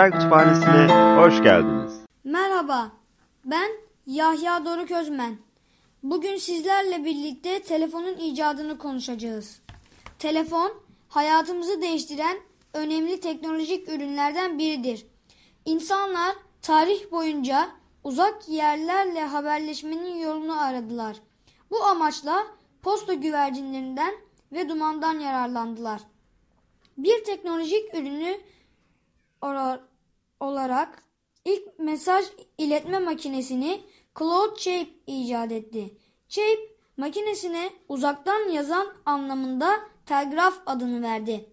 Bilgisayar 0.00 0.20
Kütüphanesi'ne 0.20 1.16
hoş 1.16 1.42
geldiniz. 1.42 2.00
Merhaba, 2.24 2.90
ben 3.44 3.70
Yahya 4.06 4.64
Doruk 4.64 4.90
Özmen. 4.90 5.36
Bugün 6.02 6.36
sizlerle 6.36 7.04
birlikte 7.04 7.62
telefonun 7.62 8.16
icadını 8.16 8.78
konuşacağız. 8.78 9.62
Telefon, 10.18 10.72
hayatımızı 11.08 11.82
değiştiren 11.82 12.36
önemli 12.74 13.20
teknolojik 13.20 13.88
ürünlerden 13.88 14.58
biridir. 14.58 15.06
İnsanlar 15.64 16.34
tarih 16.62 17.12
boyunca 17.12 17.68
uzak 18.04 18.48
yerlerle 18.48 19.24
haberleşmenin 19.24 20.18
yolunu 20.18 20.60
aradılar. 20.60 21.16
Bu 21.70 21.84
amaçla 21.84 22.46
posta 22.82 23.14
güvercinlerinden 23.14 24.14
ve 24.52 24.68
dumandan 24.68 25.18
yararlandılar. 25.18 26.00
Bir 26.98 27.24
teknolojik 27.24 27.94
ürünü 27.94 28.36
olarak 30.40 31.02
ilk 31.44 31.78
mesaj 31.78 32.24
iletme 32.58 32.98
makinesini 32.98 33.80
Claude 34.18 34.60
Chape 34.60 34.90
icat 35.06 35.52
etti. 35.52 35.96
Chape 36.28 36.70
makinesine 36.96 37.70
uzaktan 37.88 38.48
yazan 38.48 38.86
anlamında 39.06 39.80
telgraf 40.06 40.62
adını 40.66 41.02
verdi. 41.02 41.50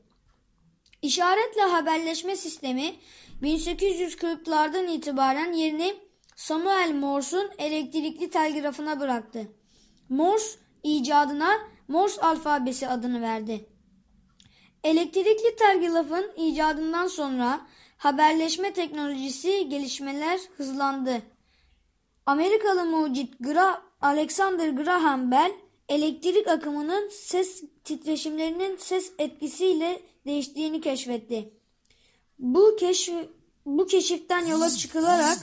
İşaretle 1.01 1.61
haberleşme 1.61 2.35
sistemi 2.35 2.95
1840'lardan 3.41 4.91
itibaren 4.91 5.53
yerini 5.53 5.95
Samuel 6.35 6.93
Morse'un 6.93 7.51
elektrikli 7.57 8.29
telgrafına 8.29 8.99
bıraktı. 8.99 9.47
Morse 10.09 10.59
icadına 10.83 11.49
Morse 11.87 12.21
alfabesi 12.21 12.87
adını 12.87 13.21
verdi. 13.21 13.65
Elektrikli 14.83 15.55
telgrafın 15.55 16.31
icadından 16.37 17.07
sonra 17.07 17.61
haberleşme 17.97 18.73
teknolojisi 18.73 19.69
gelişmeler 19.69 20.39
hızlandı. 20.57 21.21
Amerikalı 22.25 22.85
mucit 22.85 23.33
Gra 23.39 23.81
Alexander 24.01 24.69
Graham 24.69 25.31
Bell 25.31 25.51
elektrik 25.89 26.47
akımının 26.47 27.09
ses 27.09 27.63
titreşimlerinin 27.83 28.77
ses 28.77 29.11
etkisiyle 29.19 30.01
değiştiğini 30.25 30.81
keşfetti. 30.81 31.53
Bu 32.39 32.75
keşf 32.79 33.13
bu 33.65 33.85
keşiften 33.85 34.45
yola 34.45 34.69
çıkılarak 34.69 35.37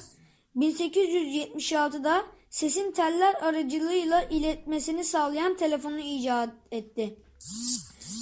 1876'da 0.56 2.25
sesin 2.50 2.92
teller 2.92 3.34
aracılığıyla 3.34 4.22
iletmesini 4.22 5.05
sağlayan 5.05 5.56
telefonu 5.56 5.98
icat 5.98 6.50
etti. 6.72 7.19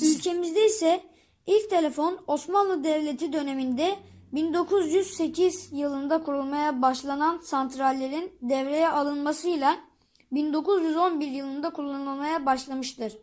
Ülkemizde 0.02 0.66
ise 0.66 1.04
ilk 1.46 1.70
telefon 1.70 2.24
Osmanlı 2.26 2.84
Devleti 2.84 3.32
döneminde 3.32 3.96
1908 4.32 5.72
yılında 5.72 6.22
kurulmaya 6.22 6.82
başlanan 6.82 7.38
santrallerin 7.38 8.32
devreye 8.42 8.88
alınmasıyla 8.88 9.78
1911 10.32 11.26
yılında 11.26 11.70
kullanılmaya 11.70 12.46
başlamıştır. 12.46 13.18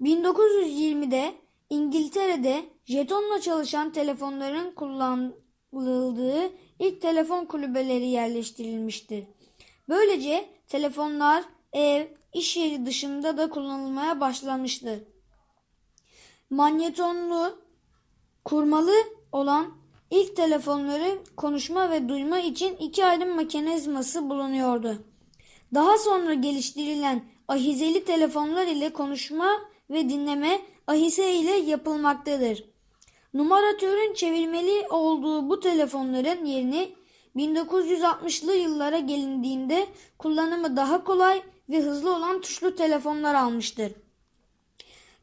1920'de 0.00 1.34
İngiltere'de 1.70 2.64
jetonla 2.84 3.40
çalışan 3.40 3.92
telefonların 3.92 4.74
kullanıldığı 4.74 6.50
ilk 6.78 7.00
telefon 7.00 7.44
kulübeleri 7.44 8.06
yerleştirilmiştir. 8.06 9.24
Böylece 9.88 10.48
telefonlar 10.68 11.44
ev, 11.72 12.06
iş 12.32 12.56
yeri 12.56 12.86
dışında 12.86 13.36
da 13.36 13.50
kullanılmaya 13.50 14.20
başlamıştır. 14.20 14.98
Manyetonlu, 16.50 17.58
kurmalı 18.44 18.92
olan 19.32 19.66
ilk 20.10 20.36
telefonları 20.36 21.18
konuşma 21.36 21.90
ve 21.90 22.08
duyma 22.08 22.38
için 22.38 22.76
iki 22.76 23.04
ayrı 23.04 23.26
mekanizması 23.26 24.30
bulunuyordu. 24.30 24.98
Daha 25.74 25.98
sonra 25.98 26.34
geliştirilen 26.34 27.22
ahizeli 27.48 28.04
telefonlar 28.04 28.66
ile 28.66 28.92
konuşma 28.92 29.60
ve 29.90 30.08
dinleme 30.08 30.60
ahize 30.86 31.32
ile 31.32 31.50
yapılmaktadır. 31.50 32.64
Numaratörün 33.34 34.14
çevirmeli 34.14 34.88
olduğu 34.88 35.48
bu 35.48 35.60
telefonların 35.60 36.44
yerini 36.44 36.94
1960'lı 37.36 38.54
yıllara 38.54 38.98
gelindiğinde 38.98 39.86
kullanımı 40.18 40.76
daha 40.76 41.04
kolay 41.04 41.42
ve 41.68 41.80
hızlı 41.80 42.16
olan 42.16 42.40
tuşlu 42.40 42.74
telefonlar 42.74 43.34
almıştır. 43.34 43.92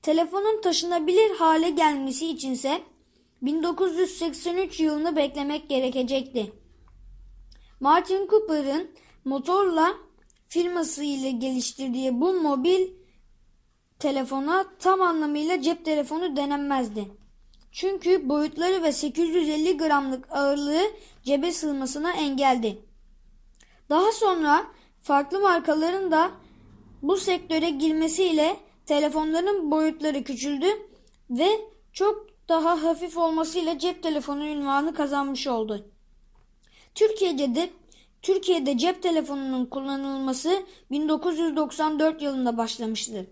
Telefonun 0.01 0.61
taşınabilir 0.61 1.35
hale 1.35 1.69
gelmesi 1.69 2.27
içinse 2.27 2.81
1983 3.41 4.79
yılını 4.79 5.15
beklemek 5.15 5.69
gerekecekti. 5.69 6.53
Martin 7.79 8.27
Cooper'ın 8.27 8.91
motorla 9.25 9.93
firması 10.47 11.03
ile 11.03 11.31
geliştirdiği 11.31 12.21
bu 12.21 12.33
mobil 12.33 12.87
telefona 13.99 14.65
tam 14.79 15.01
anlamıyla 15.01 15.61
cep 15.61 15.85
telefonu 15.85 16.37
denenmezdi. 16.37 17.05
Çünkü 17.71 18.29
boyutları 18.29 18.83
ve 18.83 18.91
850 18.91 19.77
gramlık 19.77 20.31
ağırlığı 20.31 20.81
cebe 21.23 21.51
sığmasına 21.51 22.11
engeldi. 22.11 22.85
Daha 23.89 24.11
sonra 24.11 24.65
farklı 25.01 25.39
markaların 25.39 26.11
da 26.11 26.31
bu 27.01 27.17
sektöre 27.17 27.69
girmesiyle 27.69 28.57
telefonların 28.85 29.71
boyutları 29.71 30.23
küçüldü 30.23 30.67
ve 31.29 31.49
çok 31.93 32.27
daha 32.49 32.83
hafif 32.83 33.17
olmasıyla 33.17 33.79
cep 33.79 34.03
telefonu 34.03 34.47
ünvanı 34.47 34.93
kazanmış 34.93 35.47
oldu. 35.47 35.85
Türkiye'de 36.95 37.55
de 37.55 37.69
Türkiye'de 38.21 38.77
cep 38.77 39.03
telefonunun 39.03 39.65
kullanılması 39.65 40.63
1994 40.91 42.21
yılında 42.21 42.57
başlamıştır. 42.57 43.25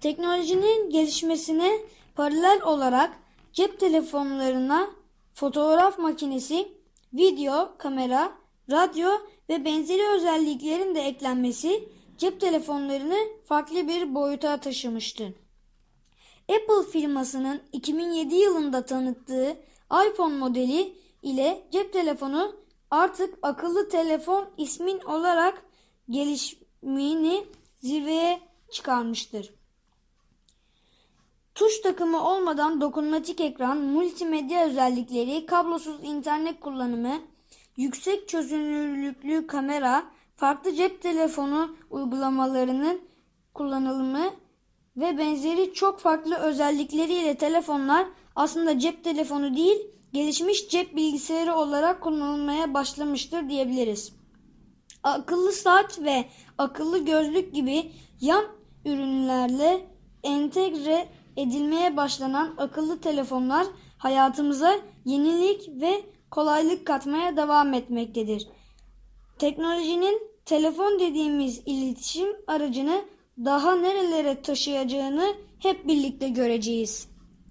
Teknolojinin 0.00 0.90
gelişmesine 0.90 1.78
paralel 2.14 2.62
olarak 2.62 3.18
cep 3.52 3.80
telefonlarına 3.80 4.90
fotoğraf 5.34 5.98
makinesi, 5.98 6.68
video, 7.12 7.74
kamera, 7.78 8.32
radyo 8.70 9.10
ve 9.48 9.64
benzeri 9.64 10.08
özelliklerin 10.08 10.94
de 10.94 11.00
eklenmesi 11.00 11.88
cep 12.18 12.40
telefonlarını 12.40 13.16
farklı 13.44 13.88
bir 13.88 14.14
boyuta 14.14 14.60
taşımıştır. 14.60 15.45
Apple 16.48 16.90
firmasının 16.92 17.60
2007 17.72 18.34
yılında 18.34 18.84
tanıttığı 18.86 19.56
iPhone 20.08 20.36
modeli 20.36 20.96
ile 21.22 21.66
cep 21.72 21.92
telefonu 21.92 22.56
artık 22.90 23.38
akıllı 23.42 23.88
telefon 23.88 24.48
ismin 24.58 25.00
olarak 25.00 25.62
gelişimini 26.10 27.44
zirveye 27.78 28.40
çıkarmıştır. 28.70 29.54
Tuş 31.54 31.80
takımı 31.80 32.28
olmadan 32.28 32.80
dokunmatik 32.80 33.40
ekran, 33.40 33.78
multimedya 33.78 34.66
özellikleri, 34.66 35.46
kablosuz 35.46 35.96
internet 36.02 36.60
kullanımı, 36.60 37.18
yüksek 37.76 38.28
çözünürlüklü 38.28 39.46
kamera, 39.46 40.04
farklı 40.36 40.74
cep 40.74 41.02
telefonu 41.02 41.76
uygulamalarının 41.90 43.00
kullanılımı 43.54 44.30
ve 44.96 45.18
benzeri 45.18 45.74
çok 45.74 46.00
farklı 46.00 46.36
özellikleriyle 46.36 47.36
telefonlar 47.36 48.06
aslında 48.36 48.78
cep 48.78 49.04
telefonu 49.04 49.56
değil, 49.56 49.76
gelişmiş 50.12 50.68
cep 50.68 50.96
bilgisayarı 50.96 51.54
olarak 51.54 52.00
kullanılmaya 52.00 52.74
başlamıştır 52.74 53.48
diyebiliriz. 53.48 54.12
Akıllı 55.02 55.52
saat 55.52 56.02
ve 56.02 56.24
akıllı 56.58 57.04
gözlük 57.04 57.54
gibi 57.54 57.92
yan 58.20 58.44
ürünlerle 58.84 59.86
entegre 60.22 61.08
edilmeye 61.36 61.96
başlanan 61.96 62.54
akıllı 62.56 63.00
telefonlar 63.00 63.66
hayatımıza 63.98 64.74
yenilik 65.04 65.68
ve 65.68 66.04
kolaylık 66.30 66.86
katmaya 66.86 67.36
devam 67.36 67.74
etmektedir. 67.74 68.48
Teknolojinin 69.38 70.22
telefon 70.44 71.00
dediğimiz 71.00 71.62
iletişim 71.66 72.28
aracını 72.46 73.04
daha 73.44 73.76
nerelere 73.76 74.42
taşıyacağını 74.42 75.34
hep 75.58 75.88
birlikte 75.88 76.28
göreceğiz. 76.28 77.08